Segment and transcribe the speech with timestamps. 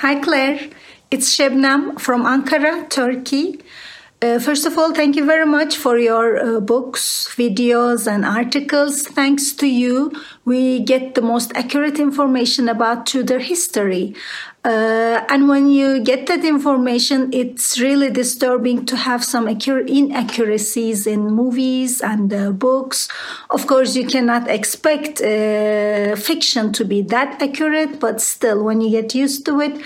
[0.00, 0.68] Hi, Claire.
[1.10, 3.62] It's Shebnem from Ankara, Turkey.
[4.22, 9.02] Uh, first of all, thank you very much for your uh, books, videos, and articles.
[9.02, 10.10] Thanks to you,
[10.46, 14.14] we get the most accurate information about Tudor history.
[14.64, 21.20] Uh, and when you get that information, it's really disturbing to have some inaccuracies in
[21.26, 23.08] movies and uh, books.
[23.50, 28.90] Of course, you cannot expect uh, fiction to be that accurate, but still, when you
[28.90, 29.78] get used to it,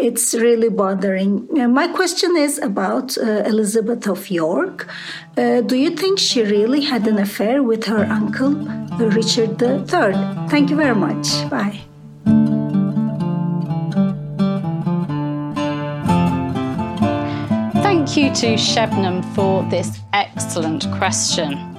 [0.00, 1.48] it's really bothering.
[1.58, 4.88] Uh, my question is about uh, Elizabeth of York.
[5.36, 8.54] Uh, do you think she really had an affair with her uncle,
[8.98, 10.48] Richard III?
[10.48, 11.26] Thank you very much.
[11.50, 11.80] Bye.
[17.82, 21.69] Thank you to Shebnem for this excellent question.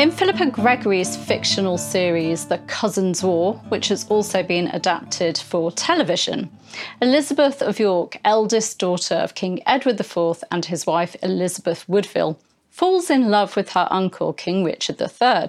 [0.00, 6.50] In Philippa Gregory's fictional series, The Cousins' War, which has also been adapted for television,
[7.02, 13.10] Elizabeth of York, eldest daughter of King Edward IV and his wife Elizabeth Woodville, falls
[13.10, 15.48] in love with her uncle, King Richard III.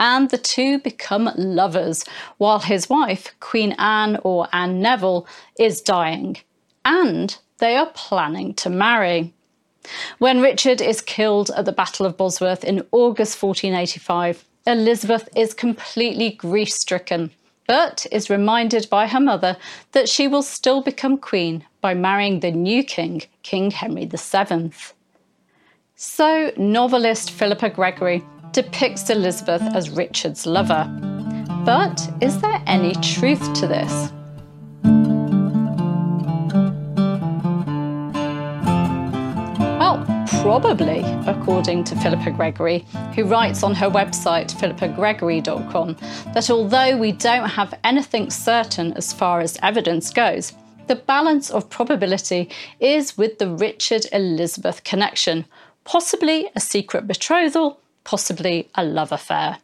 [0.00, 2.04] And the two become lovers
[2.38, 5.28] while his wife, Queen Anne or Anne Neville,
[5.60, 6.38] is dying.
[6.84, 9.32] And they are planning to marry.
[10.18, 16.30] When Richard is killed at the Battle of Bosworth in August 1485, Elizabeth is completely
[16.30, 17.30] grief stricken,
[17.66, 19.56] but is reminded by her mother
[19.92, 24.72] that she will still become queen by marrying the new king, King Henry VII.
[25.94, 30.84] So, novelist Philippa Gregory depicts Elizabeth as Richard's lover.
[31.64, 34.12] But is there any truth to this?
[40.46, 45.96] Probably, according to Philippa Gregory, who writes on her website, philippagregory.com,
[46.34, 50.52] that although we don't have anything certain as far as evidence goes,
[50.86, 55.46] the balance of probability is with the Richard Elizabeth connection,
[55.82, 59.58] possibly a secret betrothal, possibly a love affair.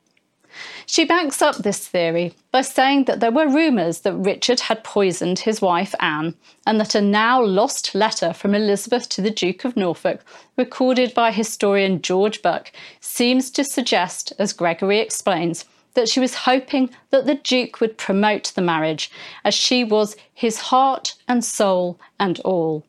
[0.86, 5.40] She backs up this theory by saying that there were rumours that Richard had poisoned
[5.40, 6.34] his wife Anne,
[6.66, 10.20] and that a now lost letter from Elizabeth to the Duke of Norfolk,
[10.56, 15.64] recorded by historian George Buck, seems to suggest, as Gregory explains,
[15.94, 19.10] that she was hoping that the Duke would promote the marriage,
[19.44, 22.84] as she was his heart and soul and all.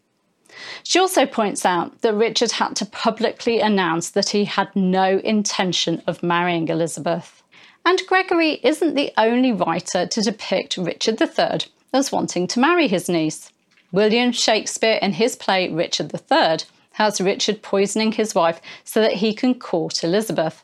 [0.84, 6.02] She also points out that Richard had to publicly announce that he had no intention
[6.08, 7.43] of marrying Elizabeth.
[7.86, 13.10] And Gregory isn't the only writer to depict Richard III as wanting to marry his
[13.10, 13.52] niece.
[13.92, 16.60] William Shakespeare, in his play Richard III,
[16.94, 20.64] has Richard poisoning his wife so that he can court Elizabeth.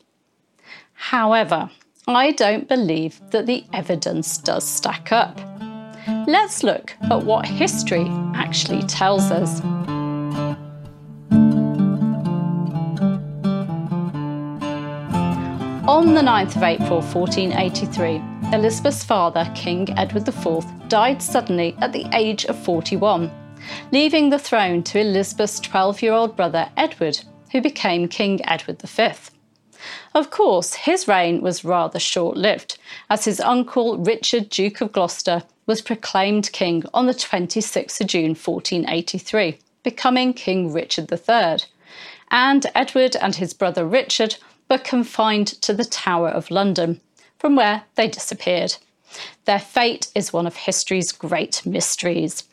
[0.93, 1.69] However,
[2.07, 5.39] I don't believe that the evidence does stack up.
[6.25, 9.61] Let's look at what history actually tells us.
[15.99, 22.07] On the 9th of April 1483, Elizabeth's father, King Edward IV, died suddenly at the
[22.13, 23.29] age of 41,
[23.91, 27.19] leaving the throne to Elizabeth's 12 year old brother Edward,
[27.51, 29.09] who became King Edward V.
[30.15, 35.43] Of course, his reign was rather short lived, as his uncle Richard, Duke of Gloucester,
[35.65, 41.57] was proclaimed king on the 26th of June 1483, becoming King Richard III.
[42.31, 44.37] And Edward and his brother Richard
[44.69, 47.01] but confined to the Tower of London,
[47.37, 48.77] from where they disappeared.
[49.45, 52.43] Their fate is one of history's great mysteries.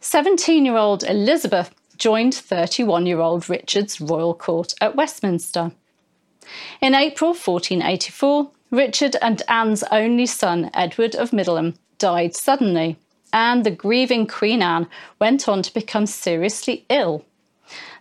[0.00, 5.72] 17 year old Elizabeth joined 31 year old Richard's royal court at Westminster.
[6.80, 12.96] In April 1484, Richard and Anne's only son, Edward of Middleham, died suddenly,
[13.32, 14.88] and the grieving Queen Anne
[15.20, 17.24] went on to become seriously ill.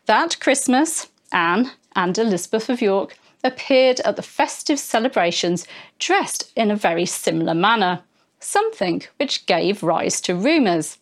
[0.06, 5.66] That Christmas, Anne and Elizabeth of York appeared at the festive celebrations
[5.97, 8.01] dressed in a very similar manner,
[8.39, 10.97] something which gave rise to rumours.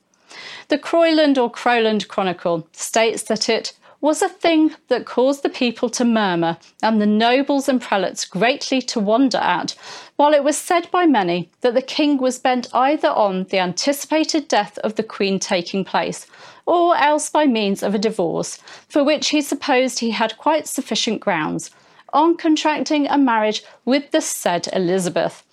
[0.67, 5.89] The Croyland or Crowland Chronicle states that it was a thing that caused the people
[5.89, 9.75] to murmur and the nobles and prelates greatly to wonder at,
[10.15, 14.47] while it was said by many that the king was bent either on the anticipated
[14.47, 16.27] death of the queen taking place,
[16.65, 21.19] or else by means of a divorce, for which he supposed he had quite sufficient
[21.19, 21.71] grounds,
[22.13, 25.43] on contracting a marriage with the said Elizabeth.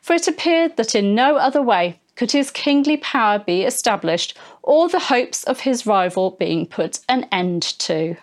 [0.00, 4.88] For it appeared that in no other way could his kingly power be established, or
[4.88, 8.16] the hopes of his rival being put an end to.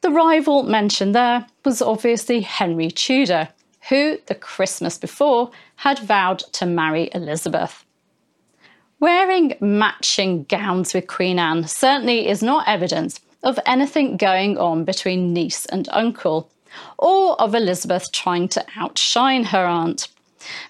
[0.00, 3.48] The rival mentioned there was obviously Henry Tudor,
[3.88, 7.84] who, the Christmas before, had vowed to marry Elizabeth.
[8.98, 15.32] Wearing matching gowns with Queen Anne certainly is not evidence of anything going on between
[15.32, 16.50] niece and uncle,
[16.98, 20.08] or of Elizabeth trying to outshine her aunt.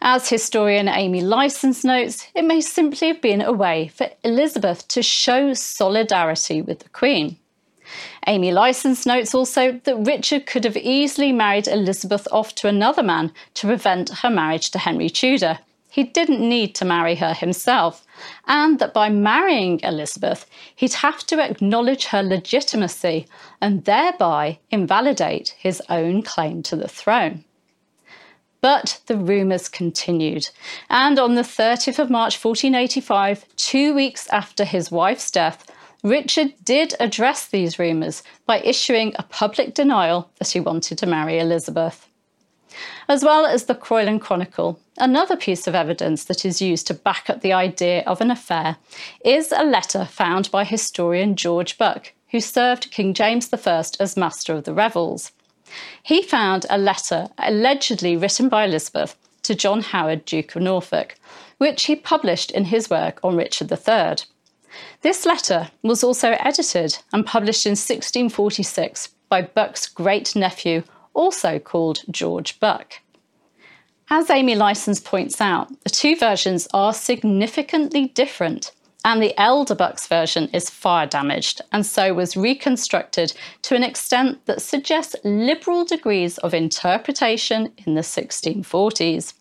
[0.00, 5.02] As historian Amy Licence notes, it may simply have been a way for Elizabeth to
[5.02, 7.36] show solidarity with the Queen.
[8.26, 13.32] Amy Licence notes also that Richard could have easily married Elizabeth off to another man
[13.54, 15.58] to prevent her marriage to Henry Tudor.
[15.90, 18.06] He didn't need to marry her himself,
[18.46, 20.46] and that by marrying Elizabeth,
[20.76, 23.26] he'd have to acknowledge her legitimacy
[23.60, 27.44] and thereby invalidate his own claim to the throne.
[28.60, 30.50] But the rumours continued,
[30.90, 35.70] and on the 30th of March 1485, two weeks after his wife's death,
[36.02, 41.38] Richard did address these rumours by issuing a public denial that he wanted to marry
[41.38, 42.08] Elizabeth.
[43.08, 47.28] As well as the Croyland Chronicle, another piece of evidence that is used to back
[47.28, 48.76] up the idea of an affair
[49.24, 54.54] is a letter found by historian George Buck, who served King James I as Master
[54.54, 55.32] of the Revels.
[56.02, 61.16] He found a letter allegedly written by Elizabeth to John Howard, Duke of Norfolk,
[61.58, 64.16] which he published in his work on Richard III.
[65.02, 70.82] This letter was also edited and published in 1646 by Buck's great nephew,
[71.14, 72.94] also called George Buck.
[74.08, 78.72] As Amy Licence points out, the two versions are significantly different,
[79.04, 83.32] and the elder Buck's version is fire damaged and so was reconstructed
[83.62, 89.34] to an extent that suggests liberal degrees of interpretation in the 1640s.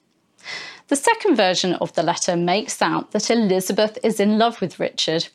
[0.87, 5.27] The second version of the letter makes out that Elizabeth is in love with Richard,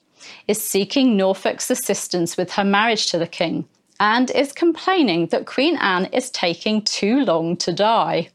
[0.48, 3.66] is seeking Norfolk's assistance with her marriage to the king,
[4.00, 8.30] and is complaining that Queen Anne is taking too long to die.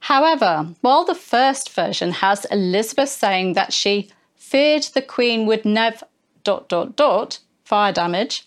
[0.00, 4.10] However, while the first version has Elizabeth saying that she
[4.52, 6.06] feared the Queen would never
[6.44, 8.46] dot dot dot fire damage,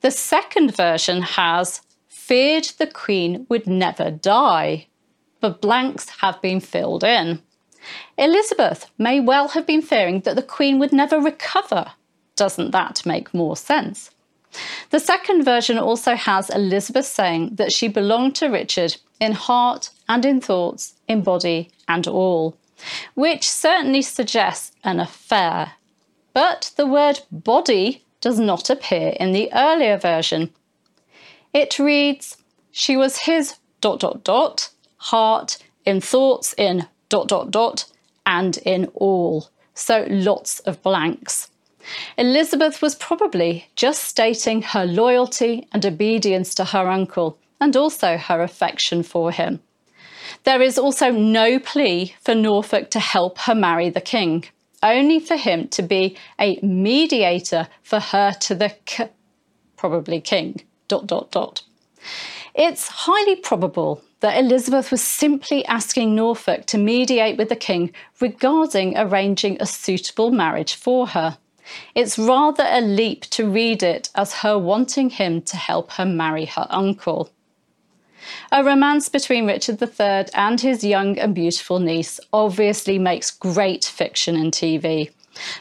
[0.00, 4.86] the second version has feared the Queen would never die
[5.44, 7.38] but blanks have been filled in.
[8.16, 11.84] Elizabeth may well have been fearing that the Queen would never recover.
[12.34, 14.10] Doesn't that make more sense?
[14.88, 20.24] The second version also has Elizabeth saying that she belonged to Richard in heart and
[20.24, 22.56] in thoughts, in body and all,
[23.14, 25.72] which certainly suggests an affair.
[26.32, 30.50] But the word body does not appear in the earlier version.
[31.52, 32.36] It reads,
[32.72, 37.84] She was his dot dot dot heart, in thoughts, in dot dot dot,
[38.26, 39.48] and in all.
[39.74, 41.50] So lots of blanks.
[42.16, 48.42] Elizabeth was probably just stating her loyalty and obedience to her uncle and also her
[48.42, 49.60] affection for him.
[50.42, 54.44] There is also no plea for Norfolk to help her marry the king,
[54.82, 59.10] only for him to be a mediator for her to the k-
[59.76, 60.60] probably king.
[60.86, 61.62] Dot dot dot.
[62.54, 68.96] It's highly probable that Elizabeth was simply asking Norfolk to mediate with the king regarding
[68.96, 71.38] arranging a suitable marriage for her.
[71.94, 76.44] It's rather a leap to read it as her wanting him to help her marry
[76.44, 77.30] her uncle.
[78.52, 84.36] A romance between Richard III and his young and beautiful niece obviously makes great fiction
[84.36, 85.10] and TV.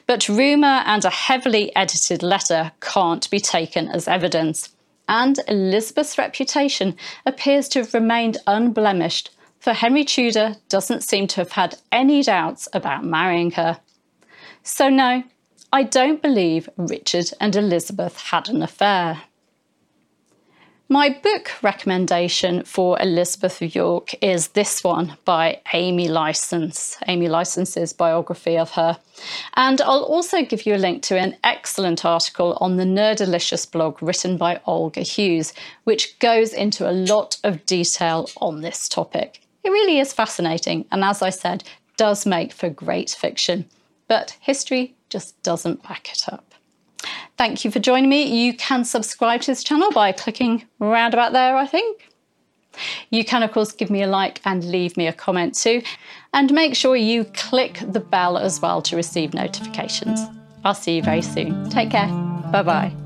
[0.06, 4.70] But rumour and a heavily edited letter can't be taken as evidence
[5.08, 11.52] and Elizabeth's reputation appears to have remained unblemished, for Henry Tudor doesn't seem to have
[11.52, 13.80] had any doubts about marrying her.
[14.64, 15.24] So, no,
[15.72, 19.22] I don't believe Richard and Elizabeth had an affair.
[20.90, 27.94] My book recommendation for Elizabeth of York is this one by Amy Licence, Amy Licence's
[27.94, 29.00] biography of her.
[29.54, 34.04] And I'll also give you a link to an excellent article on the Nerdalicious blog
[34.04, 35.54] written by Olga Hughes,
[35.86, 39.40] which goes into a lot of detail on this topic.
[39.64, 41.64] It really is fascinating, and as I said,
[41.96, 43.66] does make for great fiction.
[44.10, 46.53] But history just doesn't back it up.
[47.38, 48.24] Thank you for joining me.
[48.24, 52.10] You can subscribe to this channel by clicking around about there, I think.
[53.10, 55.82] You can, of course, give me a like and leave me a comment too.
[56.34, 60.20] And make sure you click the bell as well to receive notifications.
[60.64, 61.70] I'll see you very soon.
[61.70, 62.08] Take care.
[62.52, 63.03] Bye bye.